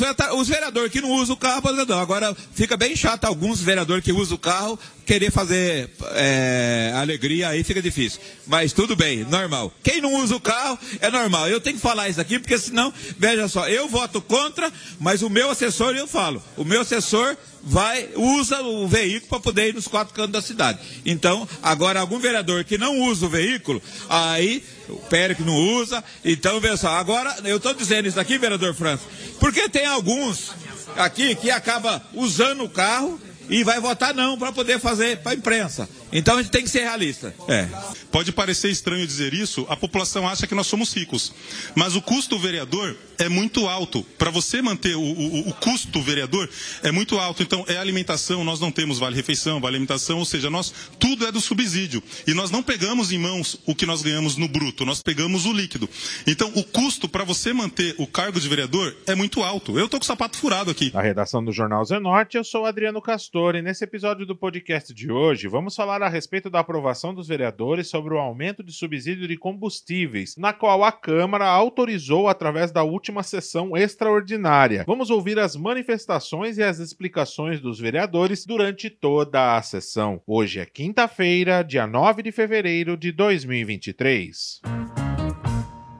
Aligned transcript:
os, 0.00 0.38
os 0.38 0.48
vereadores 0.48 0.90
que 0.90 1.00
não 1.00 1.10
usam 1.12 1.34
o 1.34 1.38
carro, 1.38 1.58
aposentam. 1.58 1.98
Agora 1.98 2.36
fica 2.54 2.76
bem 2.76 2.94
chato 2.94 3.24
alguns 3.24 3.60
vereadores 3.60 4.04
que 4.04 4.12
usam 4.12 4.36
o 4.36 4.38
carro 4.38 4.78
querer 5.04 5.30
fazer 5.30 5.90
é, 6.14 6.92
alegria, 6.96 7.48
aí 7.48 7.62
fica 7.62 7.80
difícil. 7.80 8.20
Mas 8.46 8.72
tudo 8.72 8.96
bem, 8.96 9.24
normal. 9.24 9.72
Quem 9.82 10.00
não 10.00 10.14
usa 10.14 10.34
o 10.36 10.40
carro 10.40 10.78
é 11.00 11.10
normal. 11.10 11.48
Eu 11.48 11.60
tenho 11.60 11.76
que 11.76 11.82
falar 11.82 12.08
isso 12.08 12.20
aqui, 12.20 12.38
porque 12.38 12.58
senão, 12.58 12.92
veja 13.18 13.46
só, 13.48 13.68
eu 13.68 13.88
voto 13.88 14.20
contra, 14.20 14.72
mas 14.98 15.22
o 15.22 15.30
meu 15.30 15.50
assessor, 15.50 15.94
eu 15.94 16.06
falo, 16.06 16.42
o 16.56 16.64
meu 16.64 16.80
assessor 16.80 17.36
vai, 17.64 18.08
usa 18.14 18.60
o 18.62 18.86
veículo 18.86 19.28
para 19.28 19.40
poder 19.40 19.68
ir 19.68 19.74
nos 19.74 19.88
quatro 19.88 20.14
cantos 20.14 20.32
da 20.32 20.42
cidade. 20.42 20.78
Então, 21.04 21.48
agora 21.62 22.00
algum 22.00 22.18
vereador 22.18 22.64
que 22.64 22.78
não 22.78 23.00
usa 23.02 23.26
o 23.26 23.28
veículo, 23.28 23.82
aí 24.08 24.62
o 24.88 24.96
Pérez 24.96 25.38
não 25.40 25.54
usa, 25.54 26.04
então 26.24 26.60
veja 26.60 26.76
só, 26.76 26.88
agora 26.90 27.34
eu 27.44 27.56
estou 27.56 27.72
dizendo 27.72 28.06
isso 28.06 28.20
aqui, 28.20 28.38
vereador 28.38 28.74
França, 28.74 29.04
porque 29.40 29.68
tem 29.68 29.86
alguns 29.86 30.52
aqui 30.96 31.34
que 31.34 31.50
acaba 31.50 32.02
usando 32.14 32.64
o 32.64 32.68
carro 32.68 33.20
e 33.48 33.64
vai 33.64 33.80
votar 33.80 34.14
não 34.14 34.38
para 34.38 34.52
poder 34.52 34.78
fazer 34.78 35.18
para 35.18 35.32
a 35.32 35.34
imprensa. 35.34 35.88
Então 36.12 36.38
a 36.38 36.42
gente 36.42 36.52
tem 36.52 36.62
que 36.62 36.70
ser 36.70 36.82
realista. 36.82 37.34
É. 37.48 37.68
Pode 38.10 38.30
parecer 38.30 38.70
estranho 38.70 39.04
dizer 39.06 39.34
isso, 39.34 39.66
a 39.68 39.76
população 39.76 40.28
acha 40.28 40.46
que 40.46 40.54
nós 40.54 40.68
somos 40.68 40.94
ricos. 40.94 41.32
Mas 41.74 41.96
o 41.96 42.02
custo 42.02 42.36
do 42.36 42.40
vereador 42.40 42.96
é 43.18 43.28
muito 43.28 43.66
alto. 43.66 44.04
Para 44.16 44.30
você 44.30 44.62
manter 44.62 44.94
o, 44.96 45.00
o, 45.00 45.48
o, 45.48 45.52
custo 45.54 45.88
do 45.88 46.00
vereador 46.00 46.48
é 46.82 46.92
muito 46.92 47.18
alto. 47.18 47.42
Então 47.42 47.64
é 47.66 47.76
alimentação, 47.76 48.44
nós 48.44 48.60
não 48.60 48.70
temos 48.70 48.98
vale-refeição, 48.98 49.60
vale-alimentação, 49.60 50.18
ou 50.18 50.24
seja, 50.24 50.48
nós 50.48 50.72
tudo 50.98 51.26
é 51.26 51.32
do 51.32 51.40
subsídio. 51.40 52.02
E 52.26 52.34
nós 52.34 52.50
não 52.50 52.62
pegamos 52.62 53.10
em 53.10 53.18
mãos 53.18 53.58
o 53.66 53.74
que 53.74 53.86
nós 53.86 54.02
ganhamos 54.02 54.36
no 54.36 54.46
bruto, 54.46 54.84
nós 54.84 55.02
pegamos 55.02 55.46
o 55.46 55.52
líquido. 55.52 55.88
Então 56.26 56.52
o 56.54 56.62
custo 56.62 57.08
para 57.08 57.24
você 57.24 57.52
manter 57.52 57.94
o 57.98 58.06
cargo 58.06 58.38
de 58.38 58.48
vereador 58.48 58.94
é 59.06 59.14
muito 59.14 59.42
alto. 59.42 59.78
Eu 59.78 59.86
estou 59.86 59.98
com 59.98 60.04
o 60.04 60.06
sapato 60.06 60.36
furado 60.36 60.70
aqui. 60.70 60.92
Na 60.94 61.02
redação 61.02 61.44
do 61.44 61.52
Jornal 61.52 61.84
Zenorte, 61.84 62.36
eu 62.36 62.44
sou 62.44 62.66
Adriano 62.66 63.02
Castor 63.34 63.56
e 63.56 63.62
nesse 63.62 63.82
episódio 63.82 64.24
do 64.24 64.36
podcast 64.36 64.94
de 64.94 65.10
hoje 65.10 65.48
vamos 65.48 65.74
falar 65.74 66.00
a 66.00 66.08
respeito 66.08 66.48
da 66.48 66.60
aprovação 66.60 67.12
dos 67.12 67.26
vereadores 67.26 67.88
sobre 67.88 68.14
o 68.14 68.18
aumento 68.18 68.62
de 68.62 68.72
subsídio 68.72 69.26
de 69.26 69.36
combustíveis, 69.36 70.36
na 70.36 70.52
qual 70.52 70.84
a 70.84 70.92
Câmara 70.92 71.44
autorizou 71.44 72.28
através 72.28 72.70
da 72.70 72.84
última 72.84 73.24
sessão 73.24 73.76
extraordinária. 73.76 74.84
Vamos 74.86 75.10
ouvir 75.10 75.40
as 75.40 75.56
manifestações 75.56 76.58
e 76.58 76.62
as 76.62 76.78
explicações 76.78 77.60
dos 77.60 77.80
vereadores 77.80 78.46
durante 78.46 78.88
toda 78.88 79.56
a 79.56 79.62
sessão. 79.62 80.22
Hoje 80.24 80.60
é 80.60 80.66
quinta-feira, 80.66 81.64
dia 81.64 81.88
9 81.88 82.22
de 82.22 82.30
fevereiro 82.30 82.96
de 82.96 83.10
2023. 83.10 84.60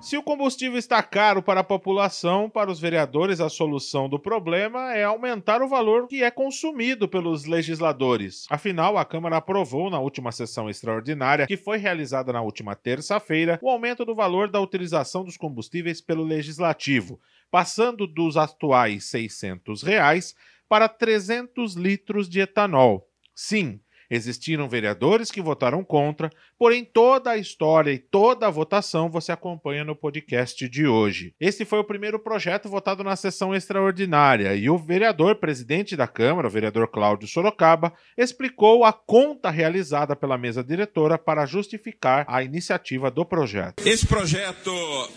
Se 0.04 0.18
o 0.18 0.22
combustível 0.22 0.78
está 0.78 1.02
caro 1.02 1.42
para 1.42 1.60
a 1.60 1.64
população, 1.64 2.50
para 2.50 2.70
os 2.70 2.78
vereadores 2.78 3.40
a 3.40 3.48
solução 3.48 4.06
do 4.06 4.18
problema 4.18 4.94
é 4.94 5.02
aumentar 5.02 5.62
o 5.62 5.68
valor 5.68 6.06
que 6.06 6.22
é 6.22 6.30
consumido 6.30 7.08
pelos 7.08 7.46
legisladores. 7.46 8.44
Afinal, 8.50 8.98
a 8.98 9.04
Câmara 9.06 9.38
aprovou 9.38 9.88
na 9.88 9.98
última 9.98 10.30
sessão 10.30 10.68
extraordinária, 10.68 11.46
que 11.46 11.56
foi 11.56 11.78
realizada 11.78 12.34
na 12.34 12.42
última 12.42 12.76
terça-feira, 12.76 13.58
o 13.62 13.70
aumento 13.70 14.04
do 14.04 14.14
valor 14.14 14.50
da 14.50 14.60
utilização 14.60 15.24
dos 15.24 15.38
combustíveis 15.38 16.02
pelo 16.02 16.22
legislativo, 16.22 17.18
passando 17.50 18.06
dos 18.06 18.36
atuais 18.36 19.04
600 19.04 19.82
reais 19.82 20.34
para 20.68 20.86
300 20.86 21.76
litros 21.76 22.28
de 22.28 22.40
etanol. 22.40 23.08
Sim, 23.34 23.80
Existiram 24.10 24.68
vereadores 24.68 25.30
que 25.30 25.40
votaram 25.40 25.82
contra, 25.82 26.30
porém 26.58 26.84
toda 26.84 27.30
a 27.30 27.38
história 27.38 27.90
e 27.90 27.98
toda 27.98 28.46
a 28.46 28.50
votação 28.50 29.10
você 29.10 29.32
acompanha 29.32 29.84
no 29.84 29.96
podcast 29.96 30.68
de 30.68 30.86
hoje. 30.86 31.34
Esse 31.40 31.64
foi 31.64 31.78
o 31.78 31.84
primeiro 31.84 32.18
projeto 32.18 32.68
votado 32.68 33.02
na 33.02 33.16
sessão 33.16 33.54
extraordinária 33.54 34.54
e 34.54 34.68
o 34.68 34.78
vereador 34.78 35.36
presidente 35.36 35.96
da 35.96 36.06
Câmara, 36.06 36.48
o 36.48 36.50
vereador 36.50 36.88
Cláudio 36.88 37.28
Sorocaba, 37.28 37.92
explicou 38.16 38.84
a 38.84 38.92
conta 38.92 39.50
realizada 39.50 40.14
pela 40.14 40.38
mesa 40.38 40.62
diretora 40.62 41.18
para 41.18 41.46
justificar 41.46 42.24
a 42.28 42.42
iniciativa 42.42 43.10
do 43.10 43.24
projeto. 43.24 43.86
Esse 43.86 44.06
projeto 44.06 44.72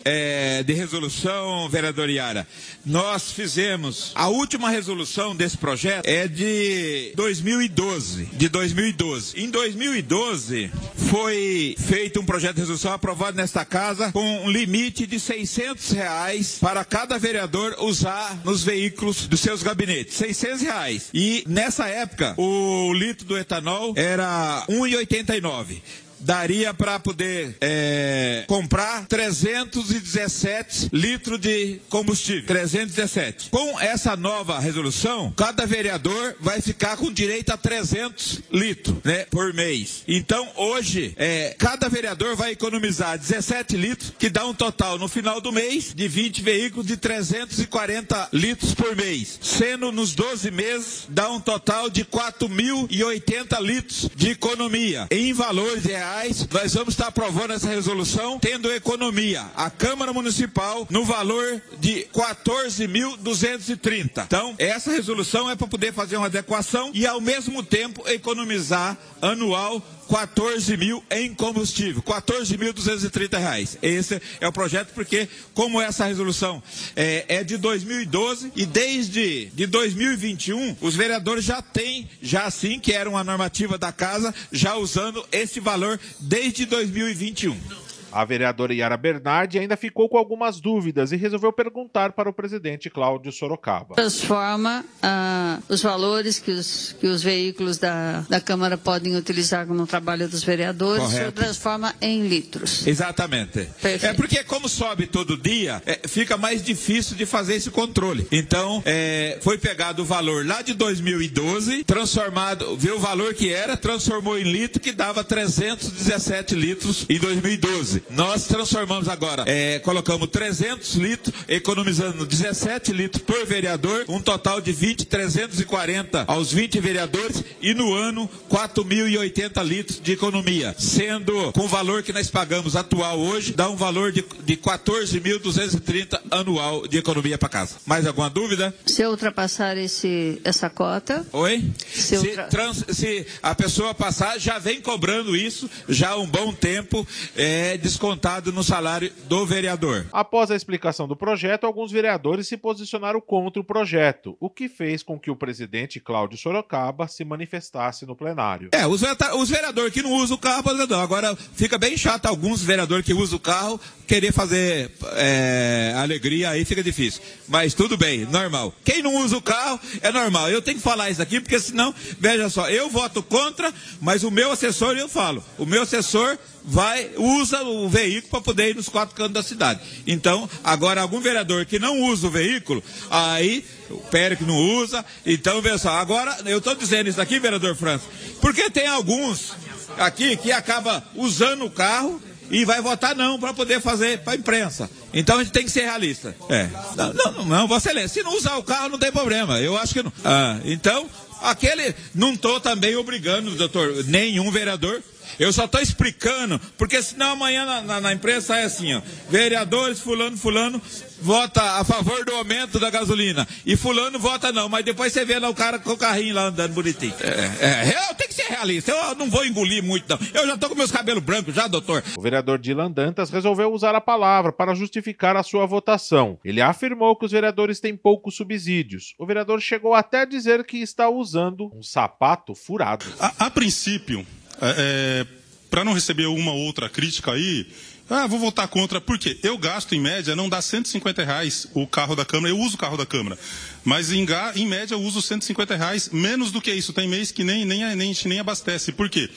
é, 0.05 0.63
de 0.63 0.73
resolução, 0.73 1.67
vereador 1.69 2.09
Iara, 2.09 2.47
nós 2.85 3.31
fizemos 3.31 4.11
a 4.15 4.27
última 4.27 4.69
resolução 4.69 5.35
desse 5.35 5.57
projeto 5.57 6.05
é 6.07 6.27
de 6.27 7.11
2012, 7.15 8.25
de 8.25 8.49
2012 8.49 8.76
2012. 8.77 9.39
Em 9.39 9.49
2012, 9.49 10.69
foi 11.09 11.75
feito 11.79 12.19
um 12.19 12.25
projeto 12.25 12.55
de 12.55 12.61
resolução 12.61 12.93
aprovado 12.93 13.35
nesta 13.35 13.65
casa 13.65 14.11
com 14.11 14.45
um 14.45 14.51
limite 14.51 15.07
de 15.07 15.19
600 15.19 15.91
reais 15.93 16.57
para 16.61 16.85
cada 16.85 17.17
vereador 17.17 17.75
usar 17.79 18.39
nos 18.45 18.63
veículos 18.63 19.27
dos 19.27 19.39
seus 19.39 19.63
gabinetes. 19.63 20.15
600 20.17 20.61
reais. 20.61 21.09
E 21.11 21.43
nessa 21.47 21.87
época, 21.87 22.35
o 22.37 22.93
litro 22.93 23.25
do 23.25 23.35
etanol 23.35 23.93
era 23.95 24.63
1,89 24.69 25.81
daria 26.19 26.73
para 26.73 26.99
poder 26.99 27.55
é, 27.61 28.43
comprar 28.47 29.05
317 29.07 30.89
litros 30.91 31.39
de 31.39 31.79
combustível. 31.89 32.45
317. 32.45 33.49
Com 33.49 33.79
essa 33.79 34.15
nova 34.15 34.59
resolução, 34.59 35.31
cada 35.35 35.65
vereador 35.65 36.35
vai 36.39 36.61
ficar 36.61 36.97
com 36.97 37.11
direito 37.11 37.51
a 37.51 37.57
300 37.57 38.41
litros 38.51 38.97
né, 39.03 39.25
por 39.29 39.53
mês. 39.53 40.03
Então, 40.07 40.47
hoje, 40.55 41.13
é, 41.17 41.55
cada 41.57 41.87
vereador 41.89 42.35
vai 42.35 42.51
economizar 42.51 43.17
17 43.17 43.77
litros, 43.77 44.13
que 44.17 44.29
dá 44.29 44.45
um 44.45 44.53
total 44.53 44.97
no 44.97 45.07
final 45.07 45.39
do 45.41 45.51
mês 45.51 45.93
de 45.93 46.07
20 46.07 46.41
veículos 46.41 46.87
de 46.87 46.97
340 46.97 48.29
litros 48.33 48.73
por 48.73 48.95
mês. 48.95 49.39
Sendo 49.41 49.91
nos 49.91 50.13
12 50.13 50.51
meses, 50.51 51.05
dá 51.09 51.29
um 51.29 51.39
total 51.39 51.89
de 51.89 52.03
4.080 52.05 53.61
litros 53.61 54.09
de 54.15 54.31
economia. 54.31 55.07
Em 55.11 55.33
valores 55.33 55.83
reais 55.83 56.06
reais, 56.07 56.47
nós 56.51 56.73
vamos 56.73 56.93
estar 56.93 57.07
aprovando 57.07 57.51
essa 57.51 57.67
resolução, 57.67 58.39
tendo 58.39 58.71
economia, 58.71 59.43
a 59.55 59.69
Câmara 59.69 60.13
Municipal, 60.13 60.87
no 60.89 61.03
valor 61.03 61.61
de 61.79 62.07
14.230. 62.13 64.23
Então, 64.25 64.55
essa 64.57 64.89
resolução 64.91 65.51
é 65.51 65.55
para 65.55 65.67
poder 65.67 65.93
fazer 65.93 66.15
uma 66.15 66.27
adequação 66.27 66.91
e, 66.93 67.05
ao 67.05 67.19
mesmo 67.19 67.61
tempo, 67.61 68.07
economizar 68.07 68.97
anual 69.21 69.83
14 70.07 70.77
mil 70.77 71.03
em 71.11 71.33
combustível, 71.33 72.01
14.230 72.01 73.37
reais. 73.37 73.77
Esse 73.81 74.21
é 74.39 74.47
o 74.47 74.51
projeto, 74.51 74.93
porque 74.93 75.27
como 75.53 75.81
essa 75.81 76.05
resolução 76.05 76.61
é, 76.95 77.25
é, 77.27 77.43
de 77.43 77.57
2012 77.57 78.51
e 78.55 78.65
desde 78.65 79.47
de 79.47 79.67
2021, 79.67 80.77
os 80.81 80.95
vereadores 80.95 81.45
já 81.45 81.61
têm, 81.61 82.09
já 82.21 82.49
sim, 82.49 82.79
que 82.79 82.93
era 82.93 83.09
uma 83.09 83.23
normativa 83.23 83.77
da 83.77 83.91
casa, 83.91 84.33
já 84.51 84.75
usando 84.75 85.25
esse 85.31 85.59
valor 85.59 85.99
desde 86.19 86.65
2021. 86.65 87.86
A 88.17 88.25
vereadora 88.25 88.73
Yara 88.73 88.97
Bernardi 88.97 89.59
ainda 89.59 89.77
ficou 89.77 90.09
com 90.09 90.17
algumas 90.17 90.59
dúvidas 90.59 91.11
e 91.11 91.15
resolveu 91.15 91.53
perguntar 91.53 92.13
para 92.13 92.27
o 92.27 92.33
presidente 92.33 92.89
Cláudio 92.89 93.31
Sorocaba. 93.31 93.93
Transforma 93.93 94.83
uh, 95.03 95.63
os 95.69 95.83
valores 95.83 96.39
que 96.39 96.49
os, 96.49 96.95
que 96.99 97.05
os 97.05 97.21
veículos 97.21 97.77
da, 97.77 98.21
da 98.21 98.41
Câmara 98.41 98.75
podem 98.75 99.15
utilizar 99.15 99.67
no 99.67 99.85
trabalho 99.85 100.27
dos 100.27 100.43
vereadores, 100.43 101.03
Correto. 101.03 101.31
transforma 101.33 101.93
em 102.01 102.27
litros. 102.27 102.87
Exatamente. 102.87 103.69
Perfeito. 103.79 104.05
É 104.07 104.13
porque 104.15 104.43
como 104.45 104.67
sobe 104.67 105.05
todo 105.05 105.37
dia, 105.37 105.79
é, 105.85 106.07
fica 106.07 106.37
mais 106.37 106.63
difícil 106.63 107.15
de 107.15 107.27
fazer 107.27 107.53
esse 107.53 107.69
controle. 107.69 108.27
Então, 108.31 108.81
é, 108.83 109.37
foi 109.43 109.59
pegado 109.59 110.01
o 110.01 110.05
valor 110.05 110.43
lá 110.43 110.63
de 110.63 110.73
2012, 110.73 111.83
transformado, 111.83 112.75
viu 112.77 112.95
o 112.95 112.99
valor 112.99 113.35
que 113.35 113.53
era, 113.53 113.77
transformou 113.77 114.39
em 114.39 114.43
litro, 114.43 114.81
que 114.81 114.91
dava 114.91 115.23
317 115.23 116.55
litros 116.55 117.05
em 117.07 117.19
2012. 117.19 118.06
Nós 118.09 118.47
transformamos 118.47 119.07
agora, 119.09 119.43
é, 119.45 119.79
colocamos 119.79 120.29
300 120.29 120.95
litros, 120.95 121.35
economizando 121.47 122.25
17 122.25 122.91
litros 122.93 123.21
por 123.23 123.45
vereador, 123.45 124.05
um 124.07 124.21
total 124.21 124.61
de 124.61 124.71
20, 124.71 125.05
340 125.05 126.25
aos 126.27 126.51
20 126.51 126.79
vereadores 126.79 127.43
e 127.61 127.73
no 127.73 127.93
ano 127.93 128.29
4.080 128.49 129.63
litros 129.63 129.99
de 130.01 130.13
economia, 130.13 130.75
sendo 130.77 131.51
com 131.51 131.61
o 131.61 131.67
valor 131.67 132.03
que 132.03 132.13
nós 132.13 132.29
pagamos 132.29 132.75
atual 132.75 133.19
hoje, 133.19 133.53
dá 133.53 133.69
um 133.69 133.75
valor 133.75 134.11
de, 134.11 134.23
de 134.43 134.57
14.230 134.57 136.19
anual 136.31 136.87
de 136.87 136.97
economia 136.97 137.37
para 137.37 137.49
casa. 137.49 137.75
Mais 137.85 138.05
alguma 138.05 138.29
dúvida? 138.29 138.73
Se 138.85 139.05
ultrapassar 139.05 139.77
esse, 139.77 140.41
essa 140.43 140.69
cota? 140.69 141.25
Oi? 141.33 141.63
Se, 141.91 142.17
se, 142.17 142.37
trans, 142.49 142.85
se 142.89 143.25
a 143.41 143.53
pessoa 143.53 143.93
passar, 143.93 144.39
já 144.39 144.59
vem 144.59 144.81
cobrando 144.81 145.35
isso 145.35 145.69
já 145.87 146.09
há 146.09 146.17
um 146.17 146.27
bom 146.27 146.53
tempo. 146.53 147.07
É, 147.35 147.77
descontado 147.87 148.51
no 148.51 148.63
salário 148.63 149.11
do 149.29 149.45
vereador. 149.45 150.05
Após 150.11 150.51
a 150.51 150.55
explicação 150.55 151.07
do 151.07 151.15
projeto, 151.15 151.65
alguns 151.65 151.91
vereadores 151.91 152.47
se 152.47 152.57
posicionaram 152.57 153.21
contra 153.21 153.61
o 153.61 153.63
projeto, 153.63 154.35
o 154.39 154.49
que 154.49 154.67
fez 154.67 155.01
com 155.01 155.17
que 155.17 155.31
o 155.31 155.35
presidente 155.35 155.99
Cláudio 155.99 156.37
Sorocaba 156.37 157.07
se 157.07 157.23
manifestasse 157.23 158.05
no 158.05 158.15
plenário. 158.15 158.69
É, 158.73 158.85
os, 158.85 159.01
os 159.35 159.49
vereadores 159.49 159.93
que 159.93 160.01
não 160.01 160.13
usam 160.13 160.35
o 160.35 160.39
carro, 160.39 160.69
agora 161.01 161.35
fica 161.53 161.77
bem 161.77 161.97
chato 161.97 162.25
alguns 162.25 162.61
vereadores 162.61 163.05
que 163.05 163.13
usam 163.13 163.37
o 163.37 163.41
carro 163.41 163.79
querer 164.05 164.33
fazer 164.33 164.91
é, 165.15 165.93
alegria, 165.97 166.49
aí 166.49 166.65
fica 166.65 166.83
difícil. 166.83 167.21
Mas 167.47 167.73
tudo 167.73 167.97
bem, 167.97 168.25
normal. 168.25 168.73
Quem 168.83 169.01
não 169.01 169.15
usa 169.17 169.37
o 169.37 169.41
carro 169.41 169.79
é 170.01 170.11
normal. 170.11 170.49
Eu 170.49 170.61
tenho 170.61 170.77
que 170.77 170.83
falar 170.83 171.09
isso 171.09 171.21
aqui, 171.21 171.39
porque 171.39 171.59
senão, 171.59 171.93
veja 172.19 172.49
só, 172.49 172.69
eu 172.69 172.89
voto 172.89 173.23
contra, 173.23 173.73
mas 174.01 174.23
o 174.23 174.31
meu 174.31 174.51
assessor, 174.51 174.97
eu 174.97 175.07
falo, 175.07 175.43
o 175.57 175.65
meu 175.65 175.83
assessor 175.83 176.37
vai, 176.67 177.09
usa 177.15 177.63
o 177.63 177.87
veículo 177.87 178.29
para 178.29 178.41
poder 178.41 178.69
ir 178.71 178.75
nos 178.75 178.89
quatro 178.89 179.15
cantos 179.15 179.33
da 179.33 179.41
cidade. 179.41 179.79
Então, 180.05 180.49
agora 180.63 181.01
algum 181.01 181.21
vereador 181.21 181.65
que 181.65 181.79
não 181.79 182.01
usa 182.03 182.27
o 182.27 182.29
veículo, 182.29 182.83
aí 183.09 183.63
o 183.89 183.99
Pérez 183.99 184.41
não 184.41 184.55
usa, 184.55 185.03
então 185.25 185.61
veja 185.61 185.77
só, 185.77 185.91
agora 185.91 186.37
eu 186.45 186.57
estou 186.57 186.75
dizendo 186.75 187.09
isso 187.09 187.21
aqui, 187.21 187.39
vereador 187.39 187.73
França, 187.75 188.03
porque 188.41 188.69
tem 188.69 188.85
alguns 188.85 189.53
aqui 189.97 190.35
que 190.35 190.51
acaba 190.51 191.01
usando 191.15 191.65
o 191.65 191.71
carro 191.71 192.21
e 192.51 192.65
vai 192.65 192.81
votar 192.81 193.15
não 193.15 193.39
para 193.39 193.53
poder 193.53 193.81
fazer 193.81 194.19
para 194.19 194.33
a 194.33 194.35
imprensa. 194.35 194.89
Então 195.13 195.37
a 195.39 195.43
gente 195.43 195.53
tem 195.53 195.63
que 195.63 195.71
ser 195.71 195.81
realista. 195.81 196.35
É. 196.49 196.69
Não, 196.95 197.13
não, 197.13 197.45
não, 197.45 197.67
Vossa 197.67 197.89
Excelência, 197.89 198.09
se 198.09 198.23
não 198.23 198.37
usar 198.37 198.57
o 198.57 198.63
carro 198.63 198.89
não 198.89 198.99
tem 198.99 199.11
problema. 199.11 199.59
Eu 199.59 199.77
acho 199.77 199.93
que 199.93 200.03
não. 200.03 200.11
Ah, 200.23 200.59
então, 200.63 201.09
aquele. 201.41 201.93
Não 202.13 202.33
estou 202.33 202.59
também 202.59 202.95
obrigando, 202.95 203.51
doutor, 203.51 204.03
nenhum 204.05 204.49
vereador 204.51 205.01
eu 205.39 205.51
só 205.53 205.65
estou 205.65 205.81
explicando, 205.81 206.59
porque 206.77 207.01
senão 207.01 207.31
amanhã 207.31 207.65
na, 207.65 207.81
na, 207.81 208.01
na, 208.01 208.13
imprensa 208.13 208.57
é 208.57 208.63
assim, 208.63 208.93
ó. 208.93 209.01
Vereadores, 209.29 209.99
fulano, 209.99 210.37
fulano, 210.37 210.81
vota 211.21 211.61
a 211.79 211.83
favor 211.83 212.25
do 212.25 212.33
aumento 212.35 212.79
da 212.79 212.89
gasolina. 212.89 213.47
E 213.65 213.75
fulano 213.75 214.19
vota 214.19 214.51
não, 214.51 214.69
mas 214.69 214.85
depois 214.85 215.13
você 215.13 215.25
vê 215.25 215.39
lá 215.39 215.49
o 215.49 215.55
cara 215.55 215.79
com 215.79 215.91
o 215.91 215.97
carrinho 215.97 216.35
lá 216.35 216.43
andando 216.43 216.73
bonitinho. 216.73 217.13
É, 217.19 217.65
é, 217.65 218.09
eu 218.09 218.15
tenho 218.15 218.29
que 218.29 218.35
ser 218.35 218.47
realista, 218.47 218.91
eu 218.91 219.15
não 219.15 219.29
vou 219.29 219.45
engolir 219.45 219.83
muito 219.83 220.05
não. 220.09 220.19
Eu 220.33 220.47
já 220.47 220.55
estou 220.55 220.69
com 220.69 220.75
meus 220.75 220.91
cabelos 220.91 221.23
brancos 221.23 221.53
já, 221.53 221.67
doutor. 221.67 222.03
O 222.17 222.21
vereador 222.21 222.57
Dilan 222.57 222.91
Dantas 222.91 223.29
resolveu 223.29 223.71
usar 223.71 223.95
a 223.95 224.01
palavra 224.01 224.51
para 224.51 224.75
justificar 224.75 225.35
a 225.35 225.43
sua 225.43 225.65
votação. 225.65 226.39
Ele 226.43 226.61
afirmou 226.61 227.15
que 227.15 227.25
os 227.25 227.31
vereadores 227.31 227.79
têm 227.79 227.95
poucos 227.95 228.35
subsídios. 228.35 229.13
O 229.17 229.25
vereador 229.25 229.61
chegou 229.61 229.93
até 229.93 230.21
a 230.21 230.25
dizer 230.25 230.63
que 230.65 230.77
está 230.77 231.09
usando 231.09 231.71
um 231.73 231.83
sapato 231.83 232.55
furado. 232.55 233.05
a, 233.19 233.45
a 233.45 233.49
princípio, 233.49 234.25
é, 234.61 235.25
é 235.25 235.37
para 235.69 235.83
não 235.83 235.93
receber 235.93 236.27
uma 236.27 236.51
ou 236.51 236.59
outra 236.59 236.89
crítica 236.89 237.33
aí, 237.33 237.67
ah, 238.09 238.25
vou 238.25 238.39
votar 238.39 238.69
contra. 238.69 239.01
Por 239.01 239.19
quê? 239.19 239.37
Eu 239.43 239.57
gasto, 239.57 239.93
em 239.93 239.99
média, 239.99 240.33
não 240.33 240.47
dá 240.47 240.61
150 240.61 241.25
reais 241.25 241.67
o 241.73 241.85
carro 241.85 242.15
da 242.15 242.23
Câmara. 242.23 242.53
Eu 242.53 242.57
uso 242.57 242.75
o 242.75 242.77
carro 242.77 242.95
da 242.95 243.05
Câmara. 243.05 243.37
Mas, 243.83 244.13
em, 244.13 244.25
em 244.55 244.65
média, 244.65 244.93
eu 244.93 245.01
uso 245.01 245.21
150 245.21 245.75
reais. 245.75 246.09
Menos 246.13 246.49
do 246.49 246.61
que 246.61 246.71
isso. 246.71 246.93
Tem 246.93 247.05
mês 247.05 247.31
que 247.31 247.43
nem, 247.43 247.65
nem, 247.65 247.95
nem, 247.97 248.15
nem 248.25 248.39
abastece. 248.39 248.93
Por 248.93 249.09
quê? 249.09 249.29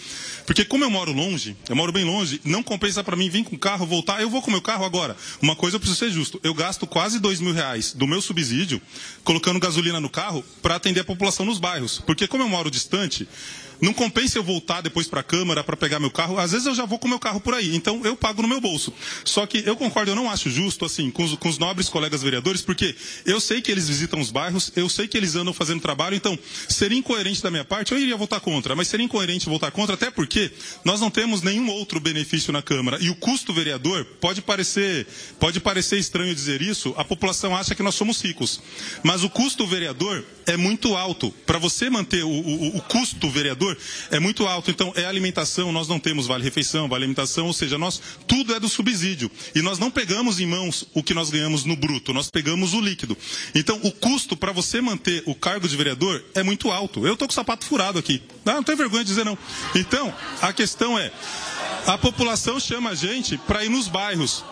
Porque 0.46 0.64
como 0.64 0.84
eu 0.84 0.90
moro 0.90 1.12
longe, 1.12 1.56
eu 1.68 1.74
moro 1.74 1.90
bem 1.90 2.04
longe, 2.04 2.40
não 2.44 2.62
compensa 2.62 3.02
para 3.02 3.16
mim 3.16 3.28
vir 3.28 3.42
com 3.42 3.56
o 3.56 3.58
carro, 3.58 3.86
voltar. 3.86 4.22
Eu 4.22 4.30
vou 4.30 4.40
com 4.40 4.48
o 4.48 4.52
meu 4.52 4.62
carro 4.62 4.84
agora. 4.84 5.16
Uma 5.42 5.56
coisa 5.56 5.74
eu 5.74 5.80
preciso 5.80 5.98
ser 5.98 6.10
justo. 6.12 6.40
Eu 6.44 6.54
gasto 6.54 6.86
quase 6.86 7.18
2 7.18 7.40
mil 7.40 7.52
reais 7.52 7.92
do 7.92 8.06
meu 8.06 8.22
subsídio, 8.22 8.80
colocando 9.24 9.58
gasolina 9.58 9.98
no 9.98 10.08
carro, 10.08 10.44
para 10.62 10.76
atender 10.76 11.00
a 11.00 11.04
população 11.04 11.44
nos 11.44 11.58
bairros. 11.58 12.00
Porque 12.06 12.28
como 12.28 12.44
eu 12.44 12.48
moro 12.48 12.70
distante, 12.70 13.26
não 13.80 13.92
compensa 13.92 14.38
eu 14.38 14.42
voltar 14.42 14.80
depois 14.80 15.06
para 15.06 15.20
a 15.20 15.22
Câmara 15.22 15.64
para 15.64 15.76
pegar 15.76 15.98
meu 15.98 16.10
carro. 16.10 16.38
Às 16.38 16.52
vezes 16.52 16.66
eu 16.66 16.74
já 16.74 16.84
vou 16.84 16.98
com 16.98 17.08
meu 17.08 17.18
carro 17.18 17.40
por 17.40 17.54
aí. 17.54 17.74
Então 17.74 18.00
eu 18.04 18.16
pago 18.16 18.42
no 18.42 18.48
meu 18.48 18.60
bolso. 18.60 18.92
Só 19.24 19.46
que 19.46 19.62
eu 19.66 19.76
concordo, 19.76 20.10
eu 20.10 20.16
não 20.16 20.30
acho 20.30 20.50
justo, 20.50 20.84
assim, 20.84 21.10
com 21.10 21.24
os, 21.24 21.34
com 21.36 21.48
os 21.48 21.58
nobres 21.58 21.88
colegas 21.88 22.22
vereadores, 22.22 22.62
porque 22.62 22.94
eu 23.24 23.40
sei 23.40 23.60
que 23.60 23.70
eles 23.70 23.88
visitam 23.88 24.20
os 24.20 24.30
bairros, 24.30 24.72
eu 24.76 24.88
sei 24.88 25.08
que 25.08 25.16
eles 25.16 25.34
andam 25.34 25.52
fazendo 25.52 25.80
trabalho. 25.80 26.14
Então, 26.14 26.38
seria 26.68 26.98
incoerente 26.98 27.42
da 27.42 27.50
minha 27.50 27.64
parte, 27.64 27.92
eu 27.92 27.98
iria 27.98 28.16
votar 28.16 28.40
contra. 28.40 28.74
Mas 28.76 28.88
seria 28.88 29.04
incoerente 29.04 29.48
votar 29.48 29.70
contra, 29.70 29.94
até 29.94 30.10
porque 30.10 30.50
nós 30.84 31.00
não 31.00 31.10
temos 31.10 31.42
nenhum 31.42 31.68
outro 31.70 32.00
benefício 32.00 32.52
na 32.52 32.62
Câmara. 32.62 32.98
E 33.00 33.10
o 33.10 33.14
custo 33.14 33.52
vereador 33.52 34.04
pode 34.20 34.42
parecer, 34.42 35.06
pode 35.38 35.60
parecer 35.60 35.98
estranho 35.98 36.34
dizer 36.34 36.62
isso, 36.62 36.94
a 36.96 37.04
população 37.04 37.56
acha 37.56 37.74
que 37.74 37.82
nós 37.82 37.94
somos 37.94 38.20
ricos. 38.20 38.60
Mas 39.02 39.24
o 39.24 39.30
custo 39.30 39.66
vereador 39.66 40.24
é 40.46 40.56
muito 40.56 40.96
alto. 40.96 41.30
Para 41.46 41.58
você 41.58 41.88
manter 41.88 42.24
o, 42.24 42.28
o, 42.28 42.76
o 42.76 42.82
custo 42.82 43.28
vereador, 43.30 43.69
é 44.10 44.18
muito 44.18 44.46
alto. 44.46 44.70
Então, 44.70 44.92
é 44.96 45.04
alimentação, 45.04 45.72
nós 45.72 45.88
não 45.88 45.98
temos 45.98 46.26
vale-refeição, 46.26 46.88
vale-alimentação, 46.88 47.46
ou 47.46 47.52
seja, 47.52 47.78
nós, 47.78 48.00
tudo 48.26 48.54
é 48.54 48.60
do 48.60 48.68
subsídio. 48.68 49.30
E 49.54 49.62
nós 49.62 49.78
não 49.78 49.90
pegamos 49.90 50.40
em 50.40 50.46
mãos 50.46 50.86
o 50.94 51.02
que 51.02 51.14
nós 51.14 51.30
ganhamos 51.30 51.64
no 51.64 51.76
bruto, 51.76 52.12
nós 52.12 52.30
pegamos 52.30 52.74
o 52.74 52.80
líquido. 52.80 53.16
Então, 53.54 53.78
o 53.82 53.92
custo 53.92 54.36
para 54.36 54.52
você 54.52 54.80
manter 54.80 55.22
o 55.26 55.34
cargo 55.34 55.68
de 55.68 55.76
vereador 55.76 56.22
é 56.34 56.42
muito 56.42 56.70
alto. 56.70 57.06
Eu 57.06 57.14
estou 57.14 57.26
com 57.26 57.32
o 57.32 57.34
sapato 57.34 57.64
furado 57.64 57.98
aqui. 57.98 58.22
Não, 58.44 58.54
não 58.54 58.62
tenho 58.62 58.78
vergonha 58.78 59.04
de 59.04 59.10
dizer 59.10 59.24
não. 59.24 59.38
Então, 59.74 60.12
a 60.40 60.52
questão 60.52 60.98
é, 60.98 61.12
a 61.86 61.98
população 61.98 62.58
chama 62.60 62.90
a 62.90 62.94
gente 62.94 63.38
para 63.38 63.64
ir 63.64 63.68
nos 63.68 63.88
bairros. 63.88 64.44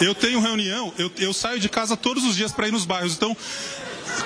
Eu 0.00 0.14
tenho 0.14 0.40
reunião, 0.40 0.92
eu, 0.96 1.10
eu 1.18 1.32
saio 1.32 1.58
de 1.58 1.68
casa 1.68 1.96
todos 1.96 2.24
os 2.24 2.36
dias 2.36 2.52
para 2.52 2.68
ir 2.68 2.72
nos 2.72 2.84
bairros. 2.84 3.14
Então, 3.14 3.36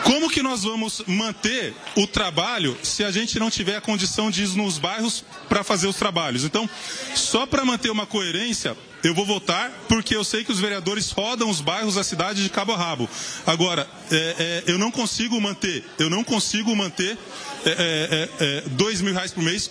como 0.05 0.31
que 0.31 0.43
nós 0.43 0.63
vamos 0.63 1.03
manter 1.07 1.75
o 1.97 2.07
trabalho 2.07 2.77
se 2.83 3.05
a 3.05 3.11
gente 3.11 3.39
não 3.39 3.51
tiver 3.51 3.77
a 3.77 3.81
condição 3.81 4.31
de 4.31 4.45
ir 4.45 4.49
nos 4.57 4.79
bairros 4.79 5.25
para 5.49 5.63
fazer 5.63 5.87
os 5.87 5.97
trabalhos? 5.97 6.45
Então, 6.45 6.69
só 7.15 7.47
para 7.47 7.65
manter 7.65 7.91
uma 7.91 8.07
coerência, 8.07 8.77
eu 9.03 9.15
vou 9.15 9.27
votar 9.27 9.71
porque 9.89 10.15
eu 10.15 10.25
sei 10.25 10.45
que 10.45 10.53
os 10.53 10.61
vereadores 10.61 11.11
rodam 11.11 11.51
os 11.51 11.61
bairros 11.61 11.97
da 11.97 12.05
cidade 12.05 12.43
de 12.43 12.49
cabo 12.49 12.73
a 12.73 12.77
rabo. 12.77 13.09
Agora, 13.47 13.89
é, 14.11 14.63
é, 14.67 14.73
eu 14.73 14.79
não 14.79 14.91
consigo 14.91 15.41
manter, 15.41 15.85
eu 15.99 16.09
não 16.09 16.23
consigo 16.23 16.75
manter 16.75 17.19
é, 17.65 17.71
é, 17.71 17.75
é, 17.75 18.59
é 18.59 18.63
dois 18.71 19.01
mil 19.01 19.13
reais 19.13 19.33
por 19.33 19.43
mês 19.43 19.71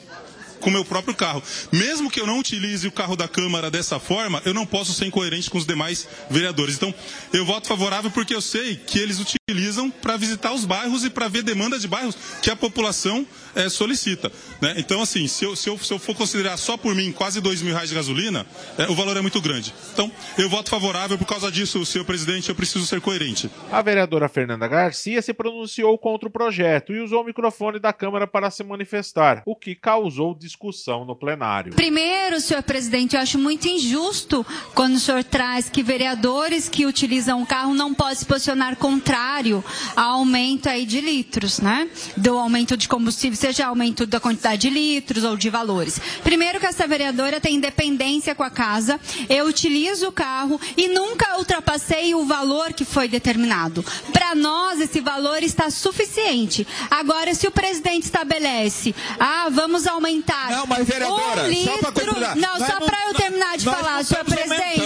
com 0.61 0.69
o 0.69 0.73
meu 0.73 0.85
próprio 0.85 1.13
carro. 1.13 1.43
Mesmo 1.71 2.09
que 2.09 2.21
eu 2.21 2.27
não 2.27 2.39
utilize 2.39 2.87
o 2.87 2.91
carro 2.91 3.15
da 3.15 3.27
Câmara 3.27 3.69
dessa 3.69 3.99
forma, 3.99 4.41
eu 4.45 4.53
não 4.53 4.65
posso 4.65 4.93
ser 4.93 5.05
incoerente 5.05 5.49
com 5.49 5.57
os 5.57 5.65
demais 5.65 6.07
vereadores. 6.29 6.75
Então, 6.75 6.93
eu 7.33 7.45
voto 7.45 7.67
favorável 7.67 8.09
porque 8.09 8.33
eu 8.33 8.41
sei 8.41 8.75
que 8.75 8.99
eles 8.99 9.19
utilizam 9.19 9.89
para 9.89 10.15
visitar 10.15 10.53
os 10.53 10.63
bairros 10.63 11.03
e 11.03 11.09
para 11.09 11.27
ver 11.27 11.43
demanda 11.43 11.77
de 11.77 11.87
bairros 11.87 12.15
que 12.41 12.49
a 12.49 12.55
população 12.55 13.25
é, 13.55 13.67
solicita. 13.67 14.31
Né? 14.61 14.75
Então, 14.77 15.01
assim, 15.01 15.27
se 15.27 15.43
eu, 15.43 15.55
se, 15.55 15.69
eu, 15.69 15.77
se 15.77 15.91
eu 15.91 15.97
for 15.97 16.15
considerar 16.15 16.55
só 16.55 16.77
por 16.77 16.93
mim 16.93 17.11
quase 17.11 17.41
dois 17.41 17.61
mil 17.61 17.73
reais 17.73 17.89
de 17.89 17.95
gasolina, 17.95 18.45
é, 18.77 18.83
o 18.89 18.95
valor 18.95 19.17
é 19.17 19.21
muito 19.21 19.41
grande. 19.41 19.73
Então, 19.91 20.11
eu 20.37 20.47
voto 20.47 20.69
favorável 20.69 21.17
por 21.17 21.25
causa 21.25 21.51
disso, 21.51 21.83
senhor 21.85 22.05
presidente, 22.05 22.49
eu 22.49 22.55
preciso 22.55 22.85
ser 22.85 23.01
coerente. 23.01 23.49
A 23.71 23.81
vereadora 23.81 24.29
Fernanda 24.29 24.67
Garcia 24.67 25.21
se 25.21 25.33
pronunciou 25.33 25.97
contra 25.97 26.29
o 26.29 26.31
projeto 26.31 26.93
e 26.93 26.99
usou 26.99 27.21
o 27.21 27.25
microfone 27.25 27.79
da 27.79 27.91
Câmara 27.91 28.27
para 28.27 28.51
se 28.51 28.63
manifestar, 28.63 29.41
o 29.45 29.55
que 29.55 29.73
causou 29.73 30.35
discussão 30.35 31.05
no 31.05 31.15
plenário. 31.15 31.73
Primeiro, 31.73 32.39
senhor 32.39 32.61
presidente, 32.61 33.15
eu 33.15 33.21
acho 33.21 33.39
muito 33.39 33.67
injusto 33.67 34.45
quando 34.75 34.95
o 34.95 34.99
senhor 34.99 35.23
traz 35.23 35.69
que 35.69 35.81
vereadores 35.81 36.69
que 36.69 36.85
utilizam 36.85 37.41
o 37.41 37.45
carro 37.45 37.73
não 37.73 37.93
podem 37.93 38.15
se 38.15 38.25
posicionar 38.25 38.75
contrário 38.75 39.63
ao 39.95 40.19
aumento 40.19 40.69
aí 40.69 40.85
de 40.85 41.01
litros, 41.01 41.59
né? 41.59 41.89
Do 42.15 42.37
aumento 42.37 42.77
de 42.77 42.87
combustível, 42.87 43.35
seja 43.35 43.65
aumento 43.65 44.05
da 44.05 44.19
quantidade 44.19 44.50
de 44.55 44.69
litros 44.69 45.23
ou 45.23 45.35
de 45.35 45.49
valores. 45.49 45.99
Primeiro 46.23 46.59
que 46.59 46.65
essa 46.65 46.87
vereadora 46.87 47.39
tem 47.39 47.55
independência 47.55 48.35
com 48.35 48.43
a 48.43 48.49
casa, 48.49 48.99
eu 49.29 49.45
utilizo 49.45 50.07
o 50.07 50.11
carro 50.11 50.59
e 50.77 50.87
nunca 50.87 51.37
ultrapassei 51.37 52.13
o 52.15 52.25
valor 52.25 52.73
que 52.73 52.85
foi 52.85 53.07
determinado. 53.07 53.83
Para 54.11 54.35
nós, 54.35 54.79
esse 54.79 54.99
valor 55.01 55.43
está 55.43 55.69
suficiente. 55.69 56.67
Agora, 56.89 57.33
se 57.33 57.47
o 57.47 57.51
presidente 57.51 58.03
estabelece, 58.03 58.95
ah, 59.19 59.47
vamos 59.51 59.87
aumentar 59.87 60.51
não, 60.51 60.65
mas 60.67 60.87
vereadora, 60.87 61.43
um 61.43 61.47
litro... 61.47 61.79
só 61.81 61.91
para 61.91 62.35
Não, 62.35 62.57
só 62.59 62.79
para 62.79 63.07
eu 63.07 63.13
terminar 63.13 63.57
de 63.57 63.65
falar, 63.65 64.03
senhor 64.03 64.25
presidente. 64.25 64.79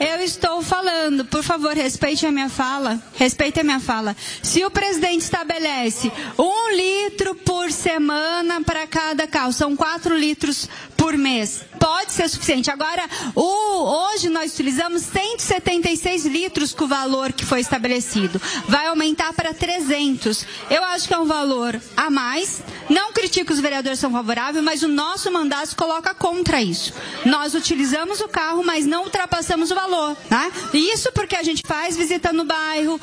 Eu 0.00 0.20
estou 0.22 0.62
falando, 0.62 0.93
por 1.34 1.42
favor, 1.42 1.74
respeite 1.74 2.24
a 2.24 2.30
minha 2.30 2.48
fala. 2.48 3.02
Respeite 3.16 3.58
a 3.58 3.64
minha 3.64 3.80
fala. 3.80 4.16
Se 4.40 4.64
o 4.64 4.70
presidente 4.70 5.22
estabelece 5.22 6.12
um 6.38 6.70
litro 6.70 7.34
por 7.34 7.72
semana 7.72 8.62
para 8.62 8.86
cada 8.86 9.26
carro, 9.26 9.52
são 9.52 9.74
quatro 9.74 10.16
litros 10.16 10.68
por 10.96 11.18
mês. 11.18 11.62
Pode 11.84 12.12
ser 12.12 12.30
suficiente. 12.30 12.70
Agora, 12.70 13.04
o, 13.34 13.42
hoje 13.42 14.30
nós 14.30 14.54
utilizamos 14.54 15.02
176 15.02 16.24
litros 16.24 16.72
com 16.72 16.84
o 16.84 16.88
valor 16.88 17.30
que 17.30 17.44
foi 17.44 17.60
estabelecido. 17.60 18.40
Vai 18.66 18.86
aumentar 18.86 19.34
para 19.34 19.52
300. 19.52 20.46
Eu 20.70 20.82
acho 20.82 21.06
que 21.06 21.12
é 21.12 21.18
um 21.18 21.26
valor 21.26 21.78
a 21.94 22.08
mais. 22.08 22.62
Não 22.88 23.12
critico 23.12 23.52
os 23.52 23.60
vereadores 23.60 23.98
são 23.98 24.10
favoráveis, 24.10 24.64
mas 24.64 24.82
o 24.82 24.88
nosso 24.88 25.30
mandato 25.30 25.76
coloca 25.76 26.14
contra 26.14 26.62
isso. 26.62 26.94
Nós 27.26 27.54
utilizamos 27.54 28.18
o 28.22 28.28
carro, 28.28 28.64
mas 28.64 28.86
não 28.86 29.04
ultrapassamos 29.04 29.70
o 29.70 29.74
valor. 29.74 30.16
Né? 30.30 30.52
Isso 30.72 31.12
porque 31.12 31.36
a 31.36 31.42
gente 31.42 31.62
faz 31.66 31.98
visita 31.98 32.32
no 32.32 32.46
bairro, 32.46 32.98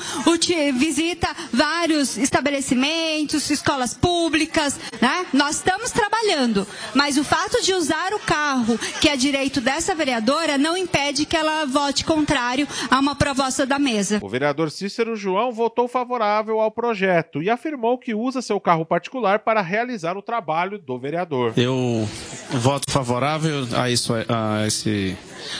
visita 0.73 1.27
vários 1.53 2.17
estabelecimentos, 2.17 3.47
escolas 3.51 3.93
públicas. 3.93 4.79
Né? 4.99 5.27
Nós 5.33 5.57
estamos 5.57 5.91
trabalhando, 5.91 6.67
mas 6.95 7.17
o 7.17 7.23
fato 7.23 7.61
de 7.61 7.75
usar 7.75 8.11
o 8.15 8.19
carro 8.19 8.70
carro, 8.71 8.99
que 8.99 9.09
é 9.09 9.15
direito 9.15 9.59
dessa 9.59 9.95
vereadora, 9.95 10.57
não 10.57 10.77
impede 10.77 11.25
que 11.25 11.35
ela 11.35 11.65
vote 11.65 12.05
contrário 12.05 12.67
a 12.89 12.99
uma 12.99 13.15
proposta 13.15 13.65
da 13.65 13.79
mesa. 13.79 14.19
O 14.21 14.29
vereador 14.29 14.69
Cícero 14.71 15.15
João 15.15 15.51
votou 15.51 15.87
favorável 15.87 16.59
ao 16.59 16.71
projeto 16.71 17.41
e 17.41 17.49
afirmou 17.49 17.97
que 17.97 18.13
usa 18.13 18.41
seu 18.41 18.59
carro 18.59 18.85
particular 18.85 19.39
para 19.39 19.61
realizar 19.61 20.17
o 20.17 20.21
trabalho 20.21 20.77
do 20.77 20.97
vereador. 20.99 21.53
Eu 21.57 22.07
voto 22.51 22.91
favorável 22.91 23.67
a, 23.75 23.89
isso, 23.89 24.13
a 24.13 24.65
esse 24.67 25.17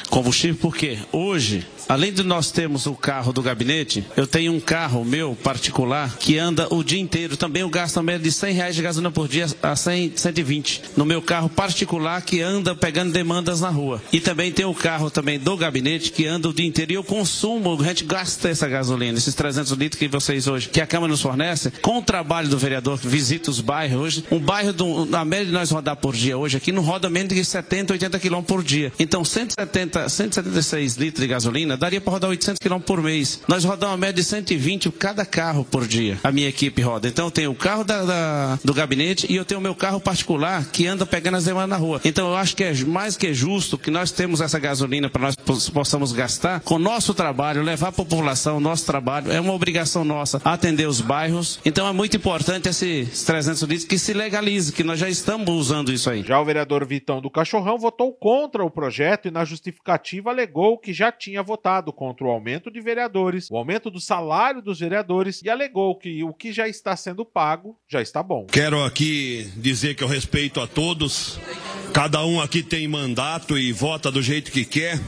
combustível 0.09 0.57
porque 0.59 0.99
hoje 1.11 1.65
Além 1.91 2.13
de 2.13 2.23
nós 2.23 2.51
termos 2.51 2.85
o 2.85 2.93
carro 2.93 3.33
do 3.33 3.41
gabinete, 3.41 4.05
eu 4.15 4.25
tenho 4.25 4.53
um 4.53 4.61
carro 4.61 5.03
meu 5.03 5.35
particular 5.35 6.15
que 6.17 6.37
anda 6.37 6.65
o 6.73 6.85
dia 6.85 7.01
inteiro. 7.01 7.35
Também 7.35 7.63
eu 7.63 7.69
gasto 7.69 7.97
a 7.97 8.01
média 8.01 8.21
de 8.21 8.31
100 8.31 8.53
reais 8.53 8.75
de 8.77 8.81
gasolina 8.81 9.11
por 9.11 9.27
dia 9.27 9.45
a 9.61 9.75
100, 9.75 10.13
120. 10.15 10.83
No 10.95 11.03
meu 11.03 11.21
carro 11.21 11.49
particular 11.49 12.21
que 12.21 12.39
anda 12.39 12.73
pegando 12.73 13.11
demandas 13.11 13.59
na 13.59 13.69
rua. 13.69 14.01
E 14.13 14.21
também 14.21 14.53
tem 14.53 14.63
o 14.63 14.73
carro 14.73 15.11
também 15.11 15.37
do 15.37 15.57
gabinete 15.57 16.13
que 16.13 16.25
anda 16.25 16.47
o 16.47 16.53
dia 16.53 16.65
inteiro. 16.65 16.93
E 16.93 16.95
eu 16.95 17.03
consumo, 17.03 17.77
a 17.81 17.83
gente 17.83 18.05
gasta 18.05 18.47
essa 18.47 18.69
gasolina, 18.69 19.17
esses 19.17 19.35
300 19.35 19.73
litros 19.73 19.99
que 19.99 20.07
vocês 20.07 20.47
hoje, 20.47 20.69
que 20.69 20.79
a 20.79 20.87
Câmara 20.87 21.11
nos 21.11 21.21
fornece, 21.21 21.71
com 21.81 21.97
o 21.97 22.01
trabalho 22.01 22.47
do 22.47 22.57
vereador 22.57 22.99
que 22.99 23.07
visita 23.07 23.51
os 23.51 23.59
bairros 23.59 23.99
hoje. 23.99 24.25
Um 24.31 24.39
bairro, 24.39 24.71
do, 24.71 25.05
na 25.05 25.25
média 25.25 25.47
de 25.47 25.51
nós 25.51 25.69
rodar 25.69 25.97
por 25.97 26.15
dia 26.15 26.37
hoje 26.37 26.55
aqui, 26.55 26.71
não 26.71 26.83
roda 26.83 27.09
menos 27.09 27.33
de 27.33 27.43
70, 27.43 27.91
80 27.91 28.17
quilômetros 28.17 28.55
por 28.55 28.63
dia. 28.63 28.93
Então 28.97 29.25
170, 29.25 29.70
176 30.09 30.95
litros 30.95 31.21
de 31.21 31.27
gasolina 31.27 31.77
daria 31.77 32.01
para 32.01 32.13
rodar 32.13 32.29
800 32.29 32.59
km 32.59 32.79
por 32.79 33.01
mês. 33.01 33.41
Nós 33.47 33.63
rodamos 33.63 33.91
uma 33.93 33.97
média 33.97 34.13
de 34.13 34.23
120 34.23 34.91
cada 34.91 35.25
carro 35.25 35.65
por 35.65 35.87
dia. 35.87 36.19
A 36.23 36.31
minha 36.31 36.47
equipe 36.47 36.81
roda. 36.81 37.07
Então 37.07 37.25
eu 37.25 37.31
tenho 37.31 37.51
o 37.51 37.55
carro 37.55 37.83
da, 37.83 38.03
da, 38.03 38.59
do 38.63 38.73
gabinete 38.73 39.25
e 39.29 39.35
eu 39.35 39.45
tenho 39.45 39.59
o 39.59 39.63
meu 39.63 39.75
carro 39.75 39.99
particular 39.99 40.65
que 40.71 40.87
anda 40.87 41.05
pegando 41.05 41.37
as 41.37 41.45
demandas 41.45 41.69
na 41.69 41.77
rua. 41.77 42.01
Então 42.03 42.29
eu 42.29 42.35
acho 42.35 42.55
que 42.55 42.63
é 42.63 42.73
mais 42.85 43.17
que 43.17 43.33
justo 43.33 43.77
que 43.77 43.91
nós 43.91 44.11
temos 44.11 44.41
essa 44.41 44.59
gasolina 44.59 45.09
para 45.09 45.21
nós 45.21 45.35
possamos 45.35 46.11
gastar 46.11 46.59
com 46.61 46.75
o 46.75 46.79
nosso 46.79 47.13
trabalho, 47.13 47.61
levar 47.61 47.89
a 47.89 47.91
população, 47.91 48.59
nosso 48.59 48.85
trabalho. 48.85 49.31
É 49.31 49.39
uma 49.39 49.53
obrigação 49.53 50.03
nossa 50.03 50.41
atender 50.43 50.87
os 50.87 51.01
bairros. 51.01 51.59
Então 51.65 51.87
é 51.87 51.91
muito 51.91 52.17
importante 52.17 52.69
esses 52.69 53.23
300 53.23 53.61
litros 53.63 53.85
que 53.85 53.97
se 53.97 54.13
legalize, 54.13 54.71
que 54.71 54.83
nós 54.83 54.99
já 54.99 55.09
estamos 55.09 55.49
usando 55.49 55.91
isso 55.91 56.09
aí. 56.09 56.23
Já 56.23 56.39
o 56.39 56.45
vereador 56.45 56.85
Vitão 56.85 57.21
do 57.21 57.29
Cachorrão 57.29 57.77
votou 57.77 58.11
contra 58.13 58.63
o 58.63 58.69
projeto 58.69 59.27
e 59.27 59.31
na 59.31 59.45
justificativa 59.61 60.31
alegou 60.31 60.77
que 60.77 60.91
já 60.91 61.11
tinha 61.11 61.43
votado 61.43 61.93
contra 61.93 62.25
o 62.25 62.29
aumento 62.29 62.71
de 62.71 62.81
vereadores, 62.81 63.49
o 63.51 63.55
aumento 63.55 63.91
do 63.91 64.01
salário 64.01 64.61
dos 64.61 64.79
vereadores 64.79 65.41
e 65.43 65.49
alegou 65.49 65.95
que 65.95 66.23
o 66.23 66.33
que 66.33 66.51
já 66.51 66.67
está 66.67 66.95
sendo 66.95 67.23
pago 67.23 67.77
já 67.87 68.01
está 68.01 68.23
bom. 68.23 68.47
Quero 68.47 68.83
aqui 68.83 69.51
dizer 69.55 69.93
que 69.95 70.03
eu 70.03 70.07
respeito 70.07 70.59
a 70.59 70.65
todos. 70.65 71.39
Cada 71.93 72.25
um 72.25 72.41
aqui 72.41 72.63
tem 72.63 72.87
mandato 72.87 73.57
e 73.57 73.71
vota 73.71 74.11
do 74.11 74.21
jeito 74.21 74.51
que 74.51 74.65
quer. 74.65 74.99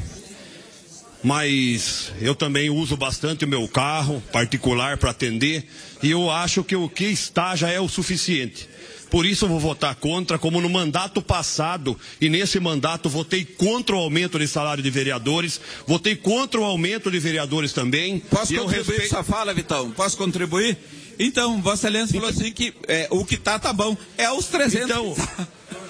Mas 1.23 2.11
eu 2.19 2.35
também 2.35 2.69
uso 2.69 2.97
bastante 2.97 3.45
o 3.45 3.47
meu 3.47 3.65
carro 3.67 4.21
particular 4.31 4.97
para 4.97 5.11
atender 5.11 5.65
e 6.03 6.11
eu 6.11 6.29
acho 6.29 6.65
que 6.65 6.75
o 6.75 6.89
que 6.89 7.05
está 7.05 7.55
já 7.55 7.69
é 7.69 7.79
o 7.79 7.87
suficiente. 7.87 8.67
Por 9.13 9.27
isso 9.27 9.45
eu 9.45 9.49
vou 9.49 9.59
votar 9.59 9.93
contra, 9.93 10.39
como 10.39 10.59
no 10.59 10.67
mandato 10.67 11.21
passado, 11.21 11.95
e 12.19 12.29
nesse 12.29 12.59
mandato 12.59 13.07
votei 13.07 13.45
contra 13.45 13.95
o 13.95 13.99
aumento 13.99 14.39
de 14.39 14.47
salário 14.47 14.81
de 14.81 14.89
vereadores, 14.89 15.61
votei 15.85 16.15
contra 16.15 16.59
o 16.59 16.63
aumento 16.63 17.11
de 17.11 17.19
vereadores 17.19 17.73
também. 17.73 18.21
Posso 18.21 18.51
contribuir 18.51 18.77
respeito... 18.77 18.99
com 19.01 19.05
essa 19.05 19.23
fala, 19.23 19.53
Vitão? 19.53 19.91
Posso 19.91 20.17
contribuir? 20.17 20.79
Então, 21.19 21.61
Vossa 21.61 21.87
Excelência 21.87 22.19
falou 22.19 22.27
assim 22.27 22.51
que 22.51 22.73
é, 22.87 23.07
o 23.11 23.23
que 23.23 23.37
tá, 23.37 23.59
tá 23.59 23.71
bom. 23.71 23.95
É 24.17 24.31
os 24.31 24.47
300. 24.47 24.89
Então, 24.89 25.15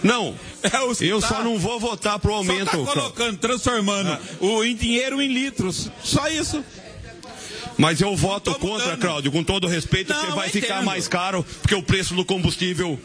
não, 0.03 0.36
é 0.62 1.06
eu 1.06 1.22
tá. 1.22 1.30
só 1.30 1.44
não 1.46 1.58
vou 1.58 1.80
votar 1.80 2.20
pro 2.20 2.34
aumento. 2.34 2.72
Só 2.72 2.84
tá 2.84 2.92
colocando, 2.92 3.38
transformando 3.38 4.10
ah. 4.10 4.20
o 4.42 4.65
em 4.65 4.75
dinheiro 4.75 5.22
em 5.22 5.34
litros. 5.34 5.89
Só 6.03 6.27
isso. 6.27 6.62
Mas 7.77 8.01
eu 8.01 8.15
voto 8.15 8.53
contra, 8.56 8.96
Cláudio, 8.98 9.32
com 9.32 9.44
todo 9.44 9.68
respeito, 9.68 10.13
não, 10.13 10.20
porque 10.20 10.36
vai 10.36 10.50
ficar 10.50 10.82
mais 10.84 11.08
caro, 11.08 11.46
porque 11.62 11.75
o 11.75 11.84
preço 11.84 12.13
do 12.13 12.24
combustível 12.24 13.00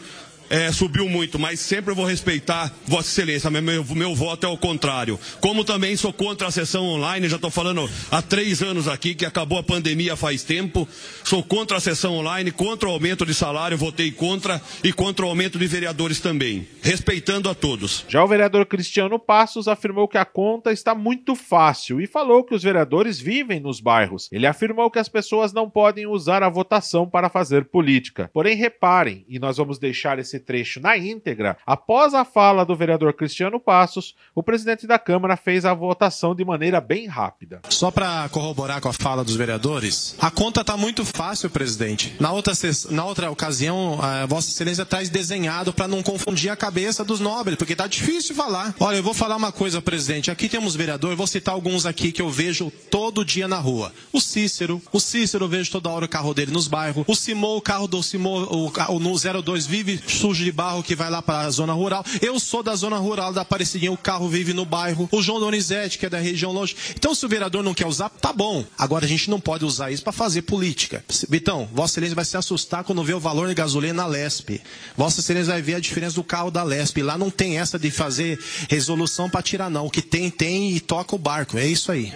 é, 0.49 0.71
subiu 0.71 1.07
muito, 1.07 1.37
mas 1.37 1.59
sempre 1.59 1.91
eu 1.91 1.95
vou 1.95 2.05
respeitar 2.05 2.73
Vossa 2.85 3.07
Excelência. 3.07 3.49
Meu, 3.49 3.61
meu, 3.61 3.85
meu, 3.95 4.15
voto 4.15 4.45
é 4.45 4.49
o 4.49 4.57
contrário. 4.57 5.19
Como 5.39 5.63
também 5.63 5.95
sou 5.95 6.11
contra 6.11 6.47
a 6.47 6.51
sessão 6.51 6.85
online, 6.85 7.29
já 7.29 7.35
estou 7.35 7.51
falando 7.51 7.87
há 8.11 8.21
três 8.21 8.61
anos 8.61 8.87
aqui 8.87 9.13
que 9.13 9.25
acabou 9.25 9.59
a 9.59 9.63
pandemia 9.63 10.15
faz 10.15 10.43
tempo. 10.43 10.87
Sou 11.23 11.43
contra 11.43 11.77
a 11.77 11.79
sessão 11.79 12.15
online, 12.15 12.51
contra 12.51 12.89
o 12.89 12.91
aumento 12.91 13.25
de 13.25 13.33
salário, 13.33 13.77
votei 13.77 14.11
contra 14.11 14.61
e 14.83 14.91
contra 14.91 15.25
o 15.25 15.29
aumento 15.29 15.59
de 15.59 15.67
vereadores 15.67 16.19
também. 16.19 16.67
Respeitando 16.81 17.49
a 17.49 17.53
todos. 17.53 18.05
Já 18.07 18.23
o 18.23 18.27
vereador 18.27 18.65
Cristiano 18.65 19.19
Passos 19.19 19.67
afirmou 19.67 20.07
que 20.07 20.17
a 20.17 20.25
conta 20.25 20.71
está 20.71 20.95
muito 20.95 21.35
fácil 21.35 22.01
e 22.01 22.07
falou 22.07 22.43
que 22.43 22.55
os 22.55 22.63
vereadores 22.63 23.19
vivem 23.19 23.59
nos 23.59 23.79
bairros. 23.79 24.27
Ele 24.31 24.47
afirmou 24.47 24.89
que 24.89 24.99
as 24.99 25.09
pessoas 25.09 25.53
não 25.53 25.69
podem 25.69 26.07
usar 26.07 26.41
a 26.41 26.49
votação 26.49 27.07
para 27.07 27.29
fazer 27.29 27.65
política. 27.65 28.29
Porém, 28.33 28.55
reparem, 28.55 29.25
e 29.27 29.37
nós 29.37 29.57
vamos 29.57 29.77
deixar 29.77 30.17
esse 30.17 30.38
trecho 30.39 30.79
na 30.79 30.97
íntegra, 30.97 31.57
após 31.65 32.13
a 32.13 32.25
fala 32.25 32.65
do 32.65 32.75
vereador 32.75 33.13
Cristiano 33.13 33.59
Passos, 33.59 34.15
o 34.33 34.41
presidente 34.41 34.87
da 34.87 34.97
Câmara 34.97 35.37
fez 35.37 35.65
a 35.65 35.73
votação 35.73 36.33
de 36.33 36.43
maneira 36.43 36.81
bem 36.81 37.07
rápida. 37.07 37.61
Só 37.69 37.91
para 37.91 38.27
corroborar 38.29 38.81
com 38.81 38.89
a 38.89 38.93
fala 38.93 39.23
dos 39.23 39.35
vereadores, 39.35 40.15
a 40.19 40.31
conta 40.31 40.61
está 40.61 40.75
muito 40.77 41.03
fácil, 41.05 41.49
presidente. 41.49 42.15
Na 42.19 42.31
outra, 42.31 42.53
na 42.89 43.05
outra 43.05 43.31
ocasião, 43.31 43.99
Vossa 44.27 44.49
Excelência 44.49 44.85
traz 44.85 45.09
desenhado 45.09 45.73
para 45.73 45.87
não 45.87 46.01
confundir 46.01 46.49
a 46.49 46.55
cabeça 46.55 47.03
dos 47.03 47.19
nobres, 47.19 47.57
porque 47.57 47.73
está 47.73 47.87
difícil 47.87 48.35
falar. 48.35 48.73
Olha, 48.79 48.97
eu 48.97 49.03
vou 49.03 49.13
falar 49.13 49.35
uma 49.35 49.51
coisa, 49.51 49.81
presidente. 49.81 50.31
Aqui 50.31 50.47
temos 50.47 50.75
vereador, 50.75 51.15
vou 51.15 51.27
citar 51.27 51.53
alguns 51.53 51.85
aqui 51.85 52.11
que 52.11 52.21
eu 52.21 52.29
vejo 52.29 52.71
todo 52.89 53.25
dia 53.25 53.47
na 53.47 53.57
rua. 53.57 53.91
O 54.11 54.21
Cícero, 54.21 54.81
o 54.91 54.99
Cícero 54.99 55.45
eu 55.45 55.49
vejo 55.49 55.71
toda 55.71 55.89
hora 55.89 56.05
o 56.05 56.09
carro 56.09 56.33
dele 56.33 56.51
nos 56.51 56.67
bairros. 56.67 57.03
O 57.07 57.15
Simô, 57.15 57.57
o 57.57 57.61
carro 57.61 57.87
do 57.87 58.01
Simô, 58.01 58.43
o, 58.43 58.71
o 58.89 58.99
no 58.99 59.41
02 59.43 59.65
vive 59.65 59.99
sujo 60.29 60.43
de 60.43 60.51
barro 60.51 60.83
que 60.83 60.95
vai 60.95 61.09
lá 61.09 61.21
para 61.21 61.41
a 61.41 61.49
zona 61.49 61.73
rural. 61.73 62.05
Eu 62.21 62.39
sou 62.39 62.61
da 62.61 62.75
zona 62.75 62.97
rural 62.97 63.33
da 63.33 63.41
Aparecidinha, 63.41 63.91
o 63.91 63.97
carro 63.97 64.29
vive 64.29 64.53
no 64.53 64.65
bairro. 64.65 65.09
O 65.11 65.21
João 65.21 65.39
Donizete, 65.39 65.97
que 65.97 66.05
é 66.05 66.09
da 66.09 66.19
região 66.19 66.51
longe. 66.51 66.75
Então, 66.95 67.15
se 67.15 67.25
o 67.25 67.29
vereador 67.29 67.63
não 67.63 67.73
quer 67.73 67.87
usar, 67.87 68.09
tá 68.09 68.31
bom. 68.31 68.63
Agora, 68.77 69.05
a 69.05 69.07
gente 69.07 69.29
não 69.29 69.39
pode 69.39 69.65
usar 69.65 69.91
isso 69.91 70.03
para 70.03 70.13
fazer 70.13 70.43
política. 70.43 71.03
Vitão, 71.27 71.67
Vossa 71.73 71.93
Excelência 71.93 72.15
vai 72.15 72.25
se 72.25 72.37
assustar 72.37 72.83
quando 72.83 73.03
ver 73.03 73.15
o 73.15 73.19
valor 73.19 73.47
de 73.47 73.55
gasolina 73.55 74.03
na 74.03 74.05
Lesp. 74.05 74.61
Vossa 74.95 75.19
Excelência 75.19 75.53
vai 75.53 75.61
ver 75.61 75.75
a 75.75 75.79
diferença 75.79 76.15
do 76.15 76.23
carro 76.23 76.51
da 76.51 76.63
Lesp. 76.63 77.01
Lá 77.01 77.17
não 77.17 77.31
tem 77.31 77.57
essa 77.57 77.79
de 77.79 77.89
fazer 77.89 78.39
resolução 78.69 79.29
para 79.29 79.41
tirar, 79.41 79.69
não. 79.69 79.87
O 79.87 79.89
que 79.89 80.01
tem, 80.01 80.29
tem 80.29 80.75
e 80.75 80.79
toca 80.79 81.15
o 81.15 81.19
barco. 81.19 81.57
É 81.57 81.65
isso 81.65 81.91
aí. 81.91 82.13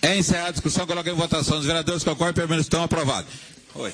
É 0.00 0.16
encerrada 0.16 0.48
a 0.48 0.52
discussão, 0.52 0.86
coloca 0.86 1.10
em 1.10 1.14
votação. 1.14 1.58
Os 1.58 1.66
vereadores 1.66 2.04
concordam 2.04 2.30
e 2.30 2.34
permanecem 2.34 2.66
estão 2.66 2.82
aprovados. 2.82 3.32
Oi. 3.74 3.92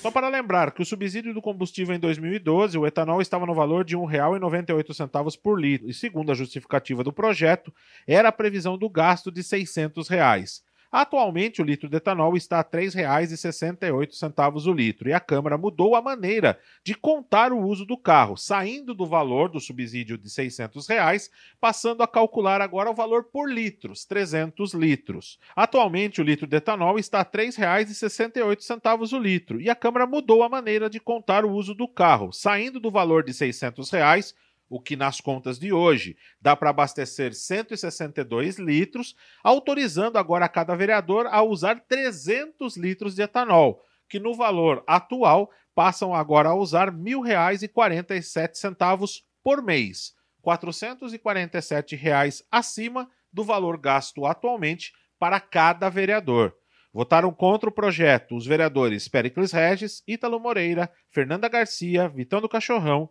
Só 0.00 0.10
para 0.10 0.28
lembrar 0.28 0.72
que 0.72 0.82
o 0.82 0.86
subsídio 0.86 1.34
do 1.34 1.42
combustível 1.42 1.94
em 1.94 1.98
2012, 1.98 2.78
o 2.78 2.86
etanol 2.86 3.20
estava 3.20 3.46
no 3.46 3.54
valor 3.54 3.84
de 3.84 3.96
R$ 3.96 4.02
1,98 4.02 5.38
por 5.42 5.60
litro, 5.60 5.88
e 5.88 5.94
segundo 5.94 6.32
a 6.32 6.34
justificativa 6.34 7.04
do 7.04 7.12
projeto, 7.12 7.72
era 8.06 8.28
a 8.28 8.32
previsão 8.32 8.78
do 8.78 8.88
gasto 8.88 9.30
de 9.30 9.42
600 9.42 10.08
reais. 10.08 10.62
Atualmente, 10.90 11.60
o 11.60 11.64
litro 11.64 11.86
de 11.86 11.98
etanol 11.98 12.34
está 12.34 12.56
a 12.58 12.62
R$ 12.62 12.68
3,68 12.86 14.66
o 14.66 14.72
litro 14.72 15.08
e 15.08 15.12
a 15.12 15.20
Câmara 15.20 15.58
mudou 15.58 15.94
a 15.94 16.00
maneira 16.00 16.58
de 16.82 16.94
contar 16.94 17.52
o 17.52 17.60
uso 17.60 17.84
do 17.84 17.98
carro, 17.98 18.38
saindo 18.38 18.94
do 18.94 19.06
valor 19.06 19.50
do 19.50 19.60
subsídio 19.60 20.16
de 20.16 20.30
600 20.30 20.86
reais, 20.88 21.30
passando 21.60 22.02
a 22.02 22.08
calcular 22.08 22.62
agora 22.62 22.90
o 22.90 22.94
valor 22.94 23.24
por 23.24 23.50
litros, 23.50 24.06
300 24.06 24.72
litros. 24.72 25.38
Atualmente, 25.54 26.22
o 26.22 26.24
litro 26.24 26.46
de 26.46 26.56
etanol 26.56 26.98
está 26.98 27.18
a 27.18 27.22
R$ 27.22 27.28
3,68 27.32 29.12
o 29.12 29.18
litro 29.18 29.60
e 29.60 29.68
a 29.68 29.74
Câmara 29.74 30.06
mudou 30.06 30.42
a 30.42 30.48
maneira 30.48 30.88
de 30.88 30.98
contar 30.98 31.44
o 31.44 31.52
uso 31.52 31.74
do 31.74 31.86
carro, 31.86 32.32
saindo 32.32 32.80
do 32.80 32.90
valor 32.90 33.22
de 33.22 33.34
600 33.34 33.90
reais, 33.90 34.34
o 34.68 34.80
que 34.80 34.96
nas 34.96 35.20
contas 35.20 35.58
de 35.58 35.72
hoje 35.72 36.16
dá 36.40 36.56
para 36.56 36.70
abastecer 36.70 37.34
162 37.34 38.58
litros, 38.58 39.16
autorizando 39.42 40.16
agora 40.16 40.44
a 40.44 40.48
cada 40.48 40.76
vereador 40.76 41.26
a 41.26 41.42
usar 41.42 41.80
300 41.88 42.76
litros 42.76 43.14
de 43.14 43.22
etanol, 43.22 43.82
que 44.08 44.20
no 44.20 44.34
valor 44.34 44.84
atual 44.86 45.50
passam 45.74 46.14
agora 46.14 46.50
a 46.50 46.54
usar 46.54 46.90
R$ 46.90 46.96
1.047 46.96 49.22
por 49.42 49.62
mês, 49.62 50.12
447 50.42 51.96
reais 51.96 52.44
acima 52.50 53.10
do 53.32 53.42
valor 53.44 53.78
gasto 53.78 54.26
atualmente 54.26 54.92
para 55.18 55.40
cada 55.40 55.88
vereador. 55.88 56.54
Votaram 56.92 57.32
contra 57.32 57.68
o 57.68 57.72
projeto 57.72 58.34
os 58.34 58.46
vereadores 58.46 59.08
Pericles 59.08 59.52
Regis, 59.52 60.02
Ítalo 60.06 60.40
Moreira, 60.40 60.90
Fernanda 61.10 61.48
Garcia, 61.48 62.08
Vitão 62.08 62.40
do 62.40 62.48
Cachorrão, 62.48 63.10